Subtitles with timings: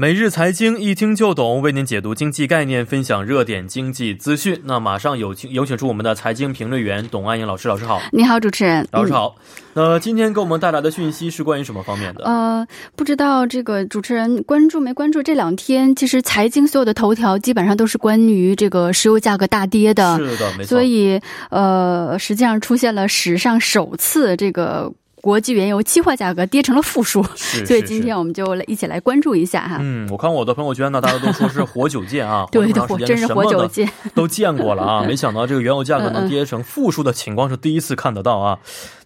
[0.00, 4.58] 每日财经一听就懂，为您解读经济概念，分享热点经济资讯。
[4.64, 8.00] 那马上有请有请出我们的财经评论员董安莹老师，老师好。
[8.10, 8.88] 你好，主持人。
[8.92, 9.36] 老师好。
[9.74, 12.24] 那今天给我们带来的讯息是关于什么方面的？
[12.24, 15.22] 呃，不知道这个主持人关注没关注？
[15.22, 20.16] 这两天其实财经所有的头条基本上都是关于这个石油价格大跌的。
[20.16, 20.68] 是的，没错。
[20.68, 24.90] 所以呃，实际上出现了史上首次这个。
[25.20, 27.22] 国际原油期货价格跌成了负数，
[27.66, 29.78] 所以今天我们就来一起来关注一下哈。
[29.80, 35.04] 嗯，我看我的朋友圈呢，大家都说是活久见啊， 对的，真是活久见，都见过了啊。
[35.08, 38.58] 没想到这个原油价格能跌成负数的情况是第一次看得到啊。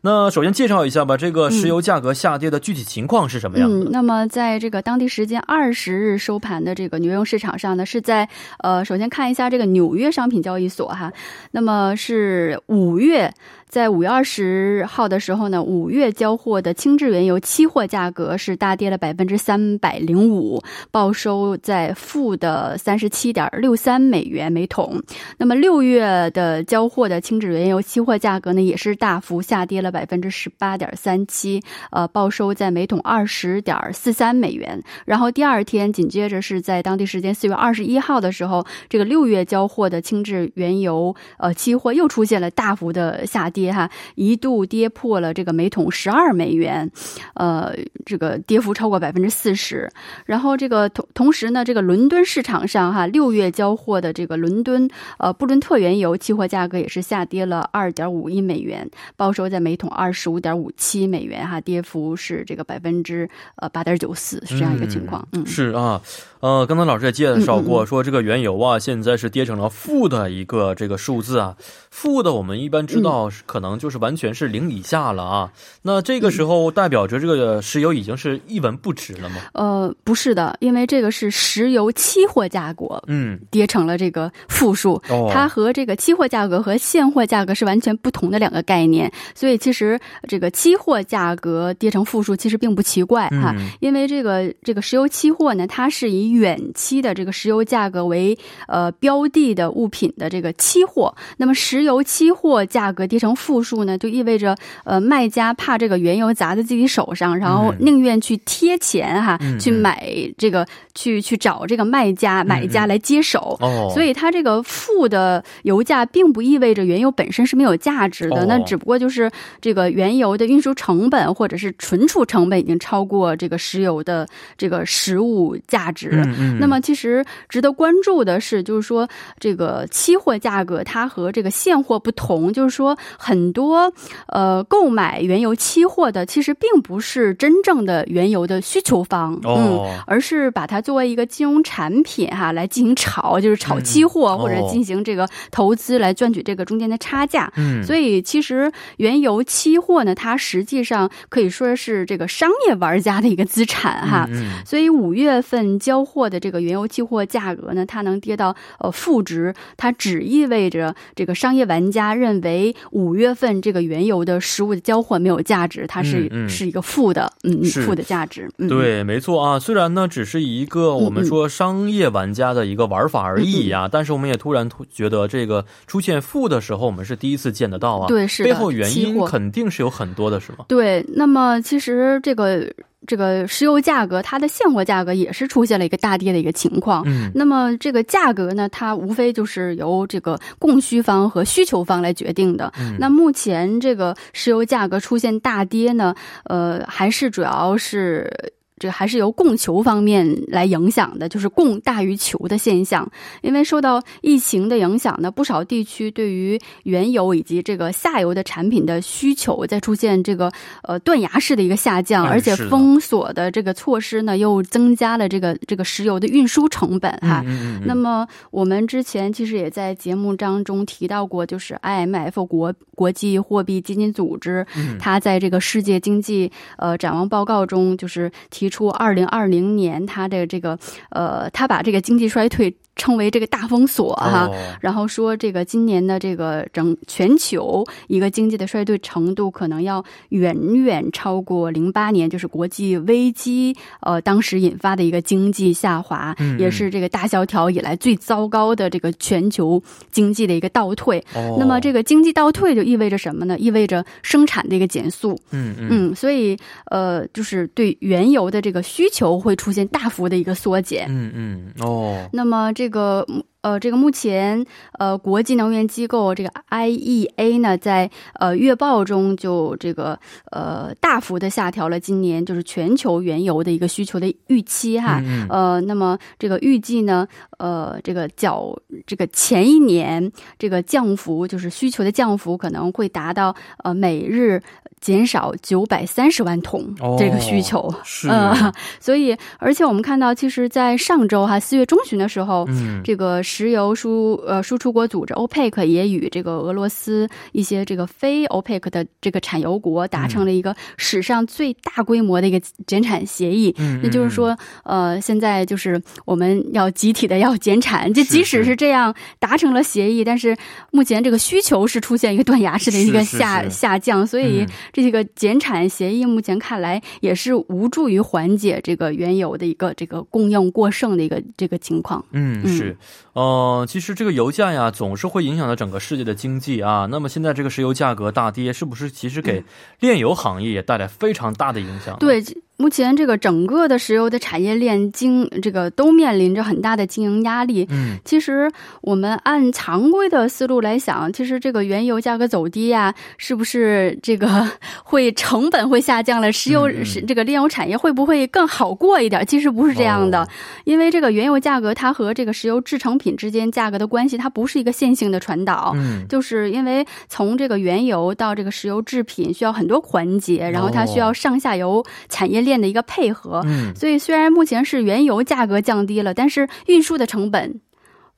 [0.02, 3.88] 那首先介绍一下吧，这个石油价格下跌的具体情况是什么样的？
[3.90, 8.28] 那么在这个当地时间二十日收盘的这个原油市场上呢，是在
[8.58, 11.10] 呃，首先看一下这个纽约商品交易所哈，
[11.52, 13.32] 那么是五月。
[13.74, 25.02] 在五月二十号的时候呢，五月交货的轻质原油期货价格是大跌了百分之三百零五，报收在负的三十七点六三美元每桶。
[25.38, 34.80] 那么六月的交货的轻质原油期货价格呢，也是大幅下跌了百分之十八点三七，呃，报收在每桶二十点四三美元。
[35.04, 43.63] 然后第二天紧接着是在当地时间四月二十一号的时候，这个六月交货的轻质原油呃期货又出现了大幅的下跌。
[43.72, 46.90] 哈，一度跌破了这个每桶十二美元，
[47.34, 49.90] 呃，这个跌幅超过百分之四十。
[50.26, 65.26] 然后这个同同时呢，这个伦敦市场上哈，六月交货的这个伦敦呃布伦特原油期货价格也是下跌了二点五亿美元，报收在每桶二十五点五七美元哈，跌幅是这个百分之呃八点九四，是这样一个情况。
[65.32, 66.00] 嗯，是啊，
[66.40, 71.56] 呃，刚才老师也介绍过，说这个原油啊，现在是跌成了负的一个这个数字啊，
[71.90, 73.43] 负的我们一般知道是。
[73.46, 79.36] 可能就是完全是零以下了啊，那这个时候代表着这个石油已经是一文不值了吗？
[79.52, 85.00] 呃，不是的，因为这个是石油期货价格，嗯，跌成了这个负数，
[85.30, 98.38] 它和这个期货价格和现货价格是完全不同的两个概念，所以其实这个期货价格跌成负数其实并不奇怪哈，因为这个这个石油期货呢，它是以远期的这个石油价格为
[98.68, 103.33] 呃标的的物品的这个期货，那么石油期货价格跌成。
[103.34, 110.06] 负数呢，就意味着呃，卖家怕这个原油砸在自己手上，然后宁愿去贴钱哈，去买
[110.38, 113.56] 这个，去去找这个卖家买家来接手。
[113.60, 119.30] 哦，所以它这个负的油价并不意味着原油本身是没有价值的，那只不过就是
[119.60, 126.10] 这个原油的运输成本或者是存储成本已经超过这个石油的这个实物价值。
[126.38, 129.08] 嗯，那么其实值得关注的是，就是说
[129.38, 133.54] 这个期货价格它和这个现货不同，就是说很。
[133.54, 133.92] 多
[134.26, 139.78] 呃，购买原油期货的其实并不是真正的原油的需求方，嗯，
[140.08, 147.48] 而是把它作为一个金融产品哈来进行炒，就是炒期货或者进行这个投资来赚取这个中间的差价。
[147.54, 154.26] 嗯，所以其实原油期货呢，它实际上可以说是这个商业玩家的一个资产哈。
[154.32, 163.24] 嗯，所以五月份交货的这个原油期货价格呢，它能跌到呃负值，它只意味着这个商业玩家认为五月。
[163.24, 168.50] 月份这个原油的实物的交换没有价值，它是是一个负的，嗯，负的价值。
[168.68, 169.58] 对，没错啊。
[169.58, 178.08] 虽然呢，只是一个我们说商业玩家的一个玩法而已啊，但是我们也突然觉得这个出现负的时候，我们是第一次见得到啊。
[178.08, 180.66] 对，是背后原因肯定是有很多的，是吗？
[180.68, 182.70] 对，那么其实这个。
[183.06, 187.02] 这个石油价格，它的现货价格也是出现了一个大跌的一个情况。
[187.06, 192.72] 嗯，那么这个价格呢，它无非就是由这个供需方和需求方来决定的。
[192.78, 196.14] 嗯，那目前这个石油价格出现大跌呢，
[196.44, 198.30] 呃，还是主要是。
[198.76, 203.08] 这还是由供求方面来影响的，就是供大于求的现象。
[203.40, 210.50] 因为受到疫情的影响呢，不少地区对于原油以及这个下游的产品的需求在出现这个
[210.82, 217.44] 呃断崖式的一个下降，而且封锁的这个措施呢，又增加了这个这个石油的运输成本哈。
[217.86, 224.66] 那么我们之前其实也在节目当中提到过，就是 IMF 国国际货币基金组织，
[224.98, 228.63] 它在这个世界经济呃展望报告中就是提。
[228.64, 230.78] 提出二零二零年，他的这个
[231.10, 234.48] 呃，他把这个经济衰退称为这个大封锁哈，
[234.80, 249.82] 然后说这个今年的这个整全球一个经济的衰退程度可能要远远超过零八年，就是国际危机呃当时引发的一个经济下滑，也是这个大萧条以来最糟糕的这个全球
[250.12, 251.22] 经济的一个倒退。
[251.58, 253.58] 那么这个经济倒退就意味着什么呢？
[253.58, 255.36] 意味着生产的一个减速。
[255.50, 256.56] 嗯嗯，所以
[256.92, 261.06] 呃就是对原油的这个需求会出现大幅的一个缩减。
[261.08, 262.83] 嗯嗯哦，那么这。
[262.84, 263.26] 这个
[263.62, 264.62] 呃，这个目前
[264.98, 270.18] 呃，国际能源机构这个 IEA 呢，在呃月报中就这个
[270.52, 275.22] 呃大幅的下调了今年就是全球原油的一个需求的预期哈。
[275.48, 277.26] 呃，那么这个预计呢，
[277.56, 278.76] 呃，这个较
[279.06, 284.62] 这个前一年这个降幅就是需求的降幅可能会达到呃每日。
[285.00, 287.94] 减少九百三十万桶这个需求，
[288.26, 310.56] 嗯，所以而且我们看到，其实，在上周哈四月中旬的时候，嗯，这个石油输呃输出国组织 OPEC 也与这个俄罗斯一些这个非 OPEC 的这个产油国达成了一个史上最大规模的一个减产协议，嗯，那就是说，呃，现在就是我们要集体的要减产，就即使是这样达成了协议，但是
[310.90, 314.66] 目前这个需求是出现一个断崖式的一个下下降，所以。
[314.92, 322.24] 这个减产协议目前看来也是无助于缓解这个原油的一个这个供应过剩的一个这个情况。
[322.32, 322.96] 嗯，是，
[323.32, 327.06] 呃，其实这个油价呀，总是会影响到整个世界的经济啊。
[327.10, 329.64] 那么现在这个石油价格大跌，是不是其实给
[330.00, 332.16] 炼油行业也带来非常大的影响？
[332.18, 332.42] 对。
[332.76, 337.86] 目前这个整个的石油的产业链经这个都面临着很大的经营压力。
[337.88, 338.68] 嗯，其实
[339.00, 344.68] 我们按常规的思路来想，其实这个原油价格走低呀，是不是这个
[345.04, 346.50] 会成本会下降了？
[346.50, 349.46] 石油是这个炼油产业会不会更好过一点？
[349.46, 350.44] 其实不是这样的，
[350.82, 355.92] 因为这个原油价格它和这个石油制成品之间价格的关系，它不是一个线性的传导。
[355.94, 362.63] 嗯，就是因为从这个原油到这个石油制品需要很多环节，然后它需要上下游产业。
[362.64, 367.80] 链的一个配合，嗯，所以虽然目前是原油价格降低了，但是运输的成本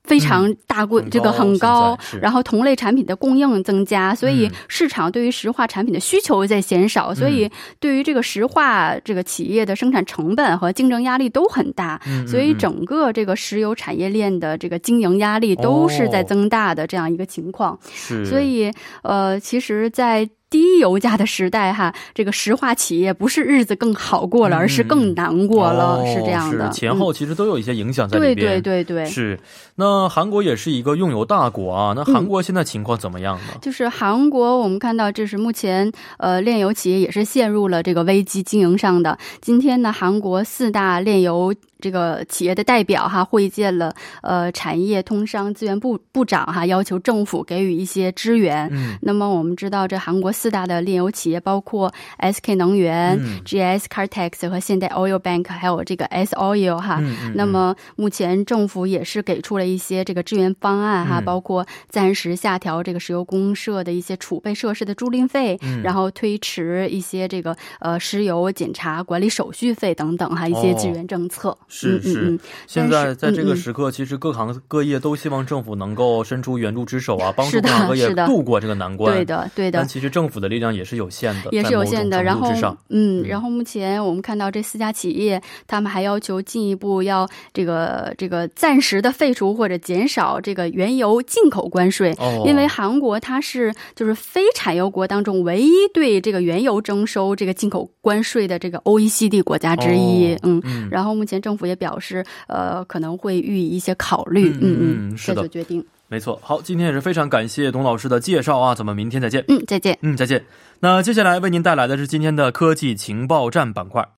[0.03, 17.77] 非常大，贵这个很高，然后同类产品的供应增加，所以市场对于石化产品的需求在减少，所以对于这个石化这个企业的生产成本和竞争压力都很大，所以整个这个石油产业链的这个经营压力都是在增大的这样一个情况，
[18.25, 18.71] 所以
[19.03, 26.69] 呃，其实，在低油价的时代，哈，这个石化企业不是日子更好过了，而是更难过了，是这样的。
[26.69, 28.35] 前后其实都有一些影响在里边。
[28.35, 29.39] 对对对对，是。
[29.75, 33.59] 那韩国也是一个用油大国啊，那韩国现在情况怎么样呢？
[33.61, 39.17] 就是韩国，我们看到这是目前呃炼油企业也是陷入了这个危机经营上的。
[39.41, 41.53] 今天呢，韩国四大炼油。
[41.79, 48.67] 这个企业的代表哈会见了呃产业通商资源部部长哈，要求政府给予一些支援。
[48.71, 56.99] 嗯，那么我们知道这韩国四大的炼油企业包括 SK 能源、GS Cartex 和现代 Oil Bank，还有这个 S Oil 哈。
[57.01, 71.57] 嗯那么目前政府也是给出了一些这个支援方案哈，包括暂时下调这个石油公社的一些储备设施的租赁费，然后推迟一些这个呃石油检查管理手续费等等哈一些支援政策。
[71.67, 79.13] 是是，现在在这个时刻，其实各行各业都希望政府能够伸出援助之手啊， 帮助各行各业度过这个难关。
[79.13, 79.79] 对的，对的。
[79.79, 82.23] 但其实政府的力量也是有限的，也是有限的。
[82.23, 82.49] 然后，
[82.89, 92.15] 嗯，然后目前我们看到这四家企业，他们还要求进一步要这个这个暂时的废除或者减少这个原油进口关税，
[92.45, 100.37] 因为韩国它是就是非产油国当中唯一对这个原油征收这个进口关税的这个 OECD 国家之一。
[100.43, 101.67] 嗯，然后目前政府。
[101.67, 106.39] 也表示，呃，可能会予以一些考虑，嗯嗯，是的，决定，没错。
[106.41, 109.43] 好，今天也是非常感谢董老师的介绍啊，咱们明天再见。
[109.49, 109.97] 嗯，再见。
[110.01, 110.41] 嗯，再见。
[110.79, 114.05] 那接下来为您带来的是今天的科技情报站板块。